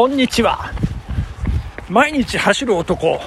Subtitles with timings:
[0.00, 0.72] こんにちは。
[1.90, 3.20] 毎日走る男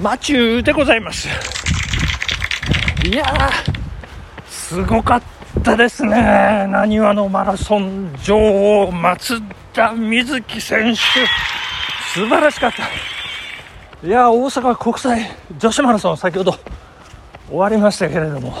[0.00, 1.28] マチューでございます。
[3.06, 3.50] いやー
[4.48, 5.22] すごかっ
[5.62, 6.66] たですね。
[6.66, 9.38] なにわのマラソン女王松
[9.74, 11.00] 田瑞生選手。
[12.14, 14.06] 素晴らしかった。
[14.08, 16.54] いや大阪国際女子マラソン先ほど
[17.50, 18.56] 終わりましたけれども。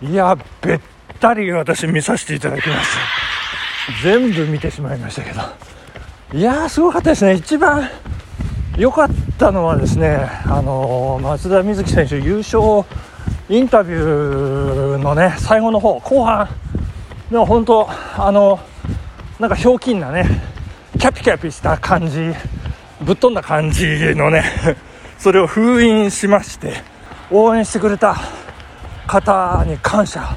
[0.00, 0.80] いやべっ
[1.18, 5.40] たり私見させていただきました全部見てしまいましたけど。
[6.34, 7.34] いやーすごかったですね。
[7.34, 7.88] 一番
[8.76, 9.08] 良かっ
[9.38, 12.84] たのはですねあのー、松田瑞生選手優勝
[13.48, 16.48] インタビューのね最後の方後半。
[17.30, 18.58] でも本当あの
[19.38, 20.26] なんかひょうきんなね
[20.98, 22.32] キャピキャピした感じ
[23.02, 24.42] ぶっ飛んだ感じのね
[25.18, 26.82] それを封印しまして
[27.30, 28.16] 応援してくれた
[29.06, 30.36] 方に感謝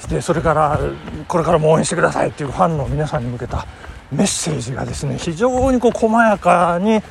[0.00, 0.80] してそれから
[1.28, 3.64] これからも応援してくださいっていうファンの皆さんに向けた
[4.12, 7.02] メッセージがですね非常にこう細やかに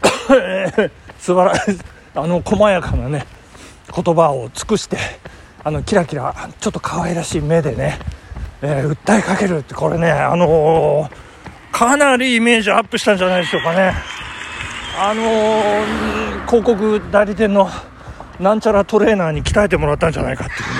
[1.18, 1.78] 素晴らしい
[2.14, 3.26] あの細やかなね
[3.94, 4.98] 言葉を尽くして
[5.62, 7.98] あのキラキラちょっと可愛らしい目でね、
[8.60, 11.10] えー、訴えかけるってこれねあのー、
[11.72, 13.94] かなりイメージアップしたんじゃないでしょうかね。
[14.96, 17.68] あのー、広告代理店の
[18.38, 20.74] なんちゃらトレーナーに鍛えてもらったんじゃないかっていうね。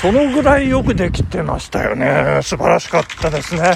[0.00, 2.40] そのぐらいよくできてましたよね。
[2.42, 3.72] 素晴らしかったですね。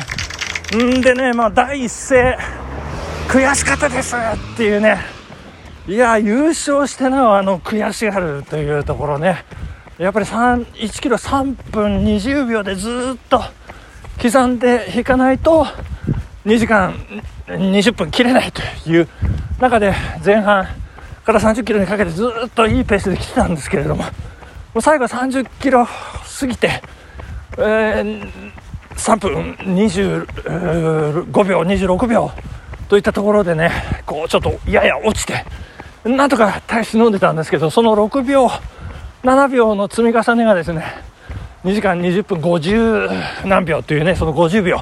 [0.77, 2.39] んでねまあ第一声
[3.29, 4.19] 悔しかったですっ
[4.57, 4.99] ていうね。
[5.87, 9.45] いや優勝してなおあの悔しがるというところね。
[9.99, 13.43] やっぱり1キロ3分20秒でずっと
[14.21, 15.67] 刻んでいかないと
[16.47, 16.95] 2時間
[17.47, 19.09] 20分切れないという
[19.61, 19.93] 中で
[20.25, 20.67] 前半
[21.25, 24.11] から30キロにかけてずっといいペースで来てたんですけれどもも
[24.77, 26.83] う最後30キロ過ぎて、
[27.59, 28.33] えー、
[29.01, 32.31] 3分25秒26秒
[32.89, 33.71] といったところでね
[34.07, 35.45] こうちょっとやや落ちて
[36.05, 38.49] なんとか耐え忍んでたんですけどその6秒
[39.23, 40.85] 7秒の積み重ねがですね
[41.65, 44.81] 2時間20分50何秒というねその50秒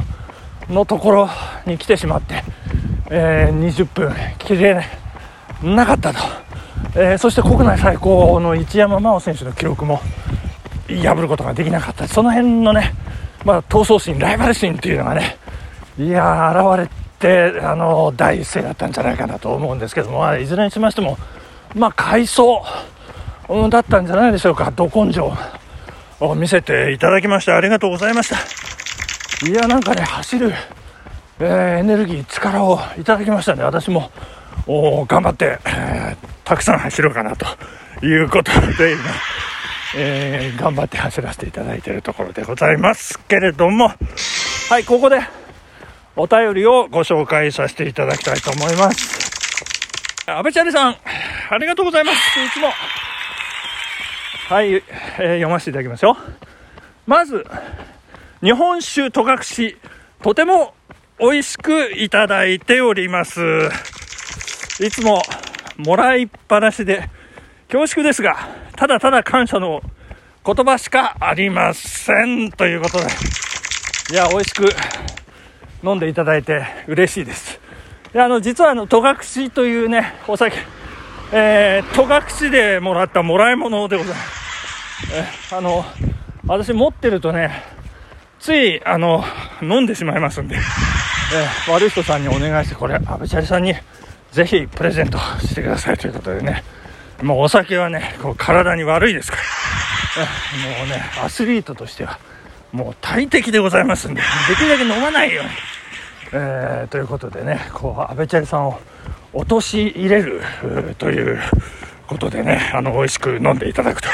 [0.69, 1.29] のところ
[1.67, 2.43] に来てしまって、
[3.11, 4.85] えー、20分切れ
[5.63, 6.19] なかったと、
[6.95, 10.01] えー、そして国内最高の一山真央選手の記録も
[10.89, 12.09] 破ることができなかった。
[12.09, 12.95] その辺のね、
[13.45, 15.37] まあ、闘争心ライバル心っていうのがね
[15.99, 21.19] いやー現れてあの第一声だったんじゃないかなと思うんですけども、まあ、いずれにしましても
[21.75, 22.43] まあ快走
[23.71, 24.71] だったんじゃないでしょうか。
[24.71, 25.33] ど根性
[26.21, 28.37] を見せていただきましてありがとうございました。
[29.49, 30.53] いやなんかね走る、
[31.41, 33.63] えー、エネルギー力をいただきましたね。
[33.63, 34.11] 私も
[34.67, 37.47] お頑張って、えー、たくさん走ろうかなと
[38.05, 39.03] いうことで今、
[39.97, 43.93] えー、頑張って走らせていただいているところでございますけれども。
[44.69, 45.21] はいここで
[46.15, 49.31] お便りをご紹介させていただきたいと思います。
[50.27, 50.97] 安倍チャリさん
[51.51, 52.17] ありがとうございます。
[52.41, 52.69] いつも。
[54.49, 54.83] はい、えー、
[55.17, 56.17] 読ませていただきますよ。
[57.07, 57.47] まず
[58.43, 59.39] 日本酒戸隠
[60.23, 60.75] とても
[61.19, 63.41] 美味しくいただいております。
[64.81, 65.23] いつも
[65.77, 67.09] もらいっぱなしで
[67.69, 68.37] 恐縮ですが、
[68.79, 69.83] ただただ感謝の
[70.47, 72.53] 言葉しかありません。
[72.53, 73.07] ということで、
[74.13, 74.69] いや、美味しく
[75.83, 77.59] 飲んでいただいて嬉しいです。
[78.13, 80.59] であの、実はあの、戸隠というね、お酒、
[81.33, 85.53] えー、戸隠でもらったもらい物でございます。
[85.53, 85.85] えあの、
[86.47, 87.65] 私持ってるとね、
[88.39, 89.25] つい、あの、
[89.61, 93.75] 飲んでしまいますんで、えー、悪い人さんにお願いして、これ、阿部チャリさんに
[94.31, 96.63] ぜひプレゼントしてくださいということでね、
[97.23, 102.19] もうお酒はね、こう体に悪いですから、もうね、アスリートとしては、
[102.73, 105.51] もう大敵でございますんで、できるだけ飲まないように。
[106.33, 108.79] えー、ということでね、こう、安倍チャリさんを
[109.33, 110.43] 陥れる
[110.99, 111.41] という
[112.07, 114.09] ことでね、あの、美味しく飲んでいただくと、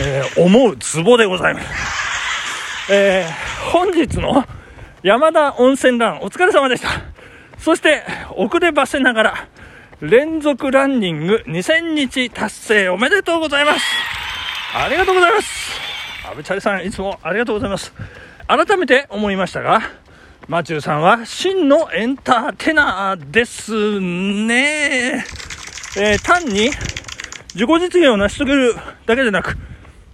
[0.00, 2.92] えー、思うツボでございます。
[2.92, 4.44] えー、本日の
[5.02, 6.88] 山田温泉ラン、お疲れ様でした。
[7.58, 8.02] そして、
[8.36, 9.48] 遅ればせながら、
[10.02, 13.80] 連続ランニング2000日達成おめでとうございます。
[14.74, 15.80] ありがとうございます。
[16.30, 17.94] 阿部チャリさん、いつもありがとうございます。
[18.46, 19.80] 改めて思いましたが、
[20.48, 25.24] マチューさんは真のエンターテナーですね。
[25.96, 26.68] えー、単に
[27.54, 28.74] 自己実現を成し遂げる
[29.06, 29.56] だけでなく、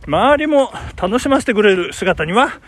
[0.07, 2.61] 周りも楽しませてくれる姿には、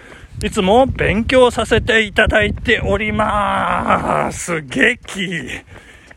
[0.43, 4.63] いつも勉強させていただいております。
[4.63, 5.63] 劇。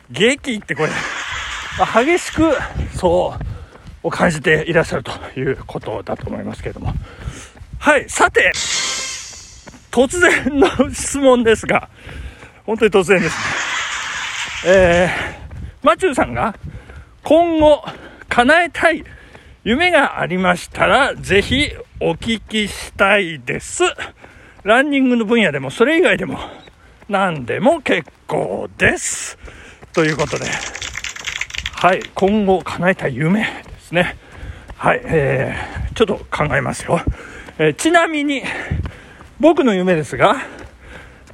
[0.09, 0.89] 劇ってこれ、
[2.05, 2.53] 激しく、
[2.95, 3.35] そ
[4.03, 6.93] う、を感じていらっしゃるということだと思いますけれども。
[7.79, 8.51] はい、さて、
[9.91, 11.89] 突然の質問ですが、
[12.65, 13.43] 本当に突然ですね。
[14.65, 16.55] えー、マチューさんが
[17.23, 17.83] 今後
[18.27, 19.03] 叶えたい
[19.63, 21.69] 夢がありましたら、ぜひ
[21.99, 23.83] お聞きしたいです。
[24.63, 26.39] ランニングの分野でも、それ以外でも、
[27.09, 29.37] 何でも結構です。
[29.97, 30.45] ということで、
[31.71, 34.15] はい、今後叶えた夢ですね。
[34.75, 37.01] はい、えー、ちょっと考えますよ。
[37.57, 38.43] えー、ちなみに、
[39.39, 40.35] 僕の夢ですが、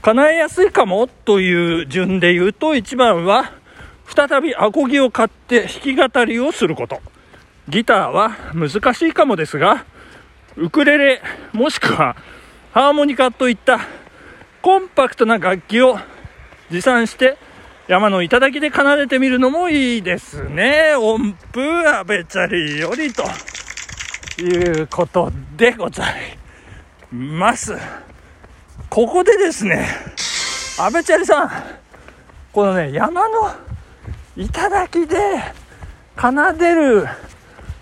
[0.01, 3.51] 叶えやすいかもという順で言うと、一番は、
[4.05, 7.01] 再びアコギを買って弾き語りをすること。
[7.67, 9.83] ギターは難しいかもですが、
[10.55, 11.21] ウクレレ
[11.51, 12.15] もしくは
[12.71, 13.81] ハーモニカといった
[14.61, 15.99] コンパクトな楽器を
[16.71, 17.37] 持参して
[17.93, 20.95] 山の頂で奏でてみるのもいいですね。
[20.95, 23.23] 音符アベチャリよりと
[24.41, 26.35] いうことでござい
[27.11, 27.77] ます。
[28.89, 29.87] ここでですね、
[30.79, 31.51] アベチャリさん、
[32.51, 33.53] このね、山の
[34.37, 35.15] 頂で
[36.19, 37.07] 奏でる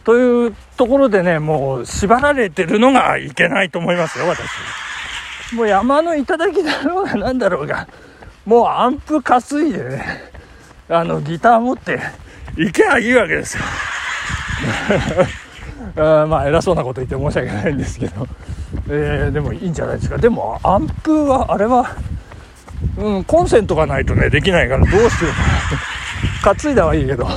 [0.04, 5.56] というところでね、もう縛られてるのがいけないと思いますよ、私。
[5.56, 7.88] もう山の頂だろうが何だろうが、
[8.46, 10.32] もうアンプ担いでね、
[10.90, 12.00] あの、ギター持って
[12.56, 13.64] 行けばいいわけですよ。
[16.24, 18.28] あまあ、偉そうなこと言って申し訳ないんですけど、
[18.90, 20.18] えー、でもいいんじゃないですか。
[20.18, 21.96] でも、アンプは、あれは、
[22.98, 25.10] うん、コンセントがないとね、できないからどうしよう
[26.44, 26.56] かな。
[26.56, 27.28] 担いだはいいけど、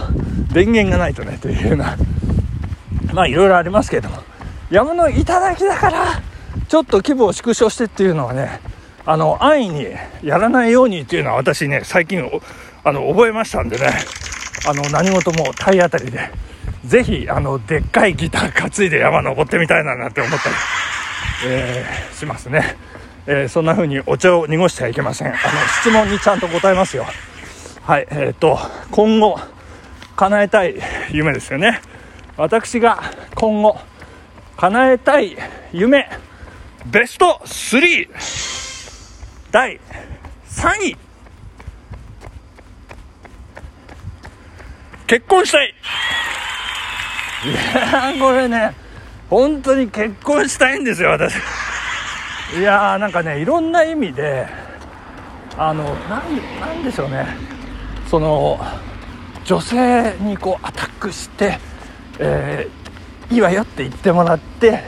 [0.53, 1.97] 電源がないとね、というような
[3.15, 4.17] まあいろいろありますけども
[4.71, 6.21] 山の頂だから
[6.69, 8.61] ちょっと規模を縮小してっていうのはね
[9.07, 9.87] あの安易に
[10.23, 12.23] やらないようにっていうのは私ね最近
[12.85, 13.87] あの覚えましたんでね。
[14.67, 16.31] あの何事も体当たりで
[16.87, 20.55] ぜひあのでっかいギター担いで山登ってみたいななんて思ったり、
[21.47, 22.77] えー、しますね、
[23.27, 25.29] えー、そんな風にお茶を濁してはいけません。
[25.29, 25.37] あの
[25.83, 27.05] 質問にちゃんと答えますよ。
[27.83, 28.59] はいえー、と
[28.91, 29.39] 今後
[30.17, 30.77] 叶えたい
[31.11, 31.83] 夢ですよね。
[32.39, 33.03] 私が
[33.35, 33.77] 今後
[34.57, 35.37] 叶えたい
[35.73, 36.09] 夢
[36.87, 38.54] ベスト3
[39.55, 39.79] 第
[40.49, 40.97] 3位。
[45.07, 45.73] 結婚したい。
[47.45, 48.75] いやこれね
[49.31, 51.37] 本当に結婚したいんですよ私。
[52.59, 54.49] いやーなんかねいろんな意味で
[55.57, 57.25] あのなんなんでしょうね。
[58.11, 58.59] その
[59.45, 61.61] 女性にこうアタックして
[62.19, 64.83] えー、いいわよって言ってもらって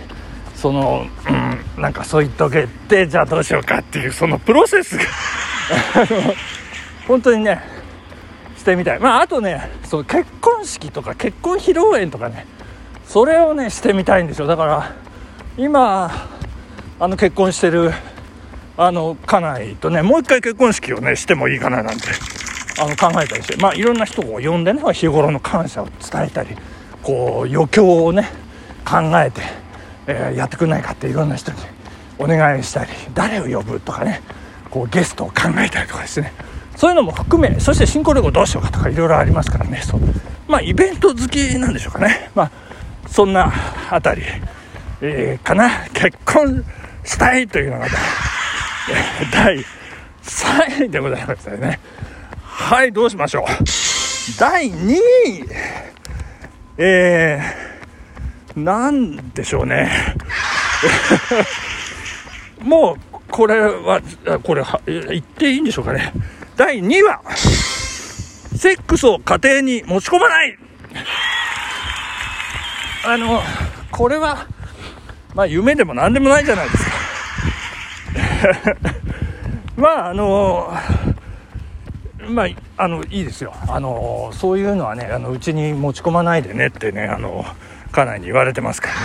[0.56, 1.45] その、うん、
[1.76, 5.04] なんかそう言っとけってじゃあどうしようかっていうそのプロセスが。
[7.06, 7.60] 本当にね
[8.56, 8.98] してみたい。
[9.00, 12.46] まああとねそう結婚式とか結婚披露宴とかね
[13.06, 14.46] それをねしてみたいんですよ。
[14.46, 14.94] だから
[15.56, 16.10] 今
[16.98, 17.92] あの結婚してる
[18.76, 22.08] あの家内とねもう一回結婚式をねしてもいいかななんて
[22.78, 23.56] あの考えたりして。
[23.56, 26.56] まあいろんな人を呼んでね日頃の感謝を伝えたり
[27.02, 28.28] こう余興をね
[28.84, 29.42] 考えて、
[30.06, 31.58] えー、やってくんないかっていろんな人に
[32.18, 34.22] お願いしたり誰を呼ぶとかね
[34.70, 36.32] こうゲストを考えたりとかですね。
[36.76, 39.80] そういうのも含めそして進行旅行どうしようかとかいろいろありますからね。
[39.82, 40.00] そう。
[40.46, 42.30] まあイベント好きなんでしょうかね。
[42.34, 42.50] まあ
[43.08, 43.52] そんな
[43.90, 44.22] あたり、
[45.00, 45.70] えー、かな。
[45.94, 46.64] 結婚
[47.04, 47.86] したいというのが、
[49.32, 49.64] 第
[50.22, 51.78] 3位でございましたよね。
[52.42, 53.44] はいどうしましょう。
[54.38, 54.98] 第2位。
[56.78, 57.40] え、
[58.56, 59.90] なんでしょうね。
[62.60, 64.00] もう、これは、
[64.42, 66.12] これは、言っていいんでしょうかね。
[66.56, 67.20] 第2話、
[68.56, 70.58] セックスを家庭に持ち込まない
[73.04, 73.42] あの、
[73.90, 74.46] これは、
[75.34, 76.90] まあ夢でも何でもないじゃないですか。
[79.76, 80.72] まああの
[82.28, 82.48] まあ、
[82.84, 87.44] あのいいですよあのそういうのはねあのうちに持ち込まないでねってねあの
[87.92, 89.00] 家内に言われてますからね。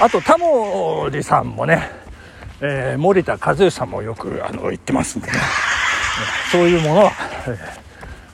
[0.00, 1.90] あとタモリさんもね、
[2.60, 5.34] えー、森田和義さんもよくあの言ってますんでね。
[6.50, 7.12] そういうものは、
[7.46, 7.58] え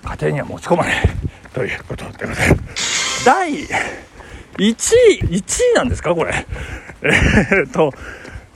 [0.02, 0.94] ー、家庭には持ち込まない
[1.52, 3.24] ということでございます。
[3.24, 3.66] 第1
[4.58, 4.74] 位
[5.22, 6.46] 1位なんですかこれ。
[7.02, 7.92] えー、っと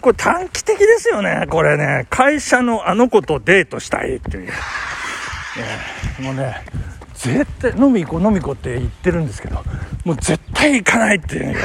[0.00, 1.46] これ短期的ですよね。
[1.48, 4.52] これね会社のあの子とデートしたいっていう。
[6.22, 6.64] もうね
[7.22, 9.62] 絶対飲み行こう飲み行こうって言ってるんですけど
[10.04, 11.60] もう絶対行かないって言われ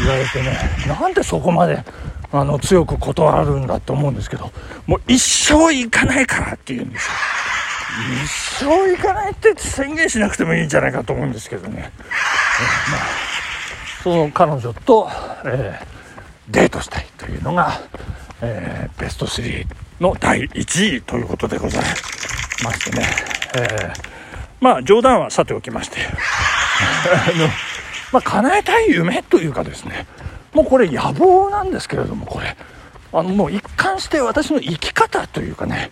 [0.00, 1.84] 言われてねなんでそこまで
[2.32, 4.50] あの強く断るんだって思うんですけど
[4.86, 7.12] もう一生行かないからって言うんですよ。
[8.24, 8.30] 一
[8.64, 13.00] 生行かないって宣言しなくてもいいんじゃないかと思うんですけどね、えまあ、
[14.02, 15.10] その彼女と、
[15.44, 17.72] えー、デートしたいというのが、
[18.40, 19.66] えー、ベスト3
[20.00, 21.84] の第1位ということでござい
[22.64, 23.06] ましてね、
[23.56, 24.11] えー、
[24.62, 25.98] まあ冗談はさておきまして。
[26.00, 27.48] あの、
[28.12, 30.06] まあ、叶えたい夢というかですね。
[30.54, 32.56] もうこれ野望なんですけれどもこれ。
[33.12, 35.90] あのもう一貫して私の生き方というかね、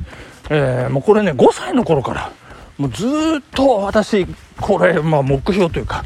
[0.49, 2.33] えー、もうこれね5歳の頃から
[2.79, 3.09] もうずっ
[3.55, 4.27] と私
[4.59, 6.05] これ、まあ、目標というか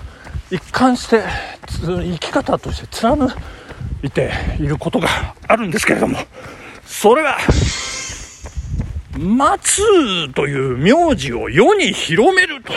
[0.50, 1.22] 一貫して
[1.68, 3.28] 生き方として貫
[4.02, 5.08] いていることが
[5.46, 6.18] あるんですけれども。
[6.86, 7.38] それは
[9.18, 12.72] 松という名字を世に広めると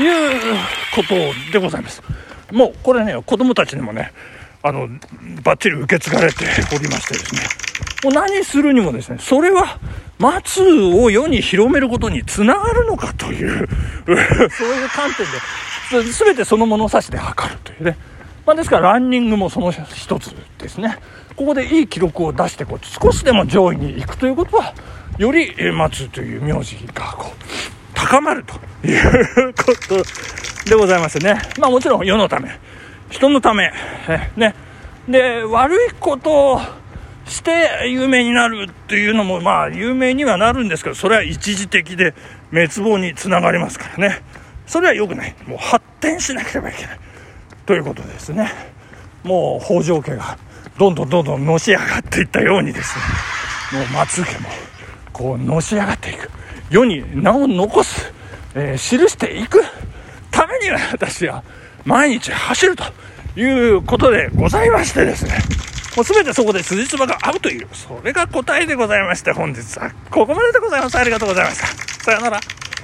[0.00, 0.58] いう
[0.94, 1.14] こと
[1.52, 2.02] でございます。
[2.52, 4.12] もうこれね、子供たちにもね、
[4.62, 4.88] あの、
[5.42, 6.44] バッチリ受け継がれて
[6.74, 7.40] おりましてですね、
[8.04, 9.78] もう何するにもですね、それは
[10.18, 13.68] 松を世に広めることにつながるのかという、
[14.06, 17.96] そういう観点で、全てその物差しで測るというね。
[18.46, 20.98] まあ、ですからランニングもその一つですね。
[21.36, 24.74] ここでいい記録を出してこう、少しでも上位に行くということは、
[25.20, 27.44] より松という名字がこう、
[27.92, 28.54] 高まると
[28.86, 30.02] いうこと
[30.66, 31.38] でございますね。
[31.58, 32.48] まあもちろん世のため、
[33.10, 33.70] 人のため、
[34.38, 34.54] ね。
[35.06, 36.60] で、悪いことを
[37.26, 42.14] して有名になるっていうのも、まあ有名にはなるんですけど、それは一時的で
[42.50, 44.22] 滅亡につながりますからね。
[44.66, 45.34] それは良くない。
[45.46, 46.98] もう発展しなければいけない。
[47.66, 48.50] ということですね。
[49.22, 50.38] もう北条家が
[50.78, 52.96] どんどんどんどんのし上がっていったようにです
[53.74, 54.48] ね、もう松家も
[55.20, 56.30] こうのし上がっていく。
[56.70, 58.10] 世に名を残す、
[58.54, 59.62] えー、記していく
[60.30, 61.44] ためには私は
[61.84, 62.84] 毎日走ると
[63.38, 65.32] いうことでございましてですね、
[65.94, 70.96] もう全てそこで辻褄が合うという、それが答えでございまして、本日はここまででございます。
[70.96, 71.66] ありがとうございました。
[72.02, 72.59] さようなら。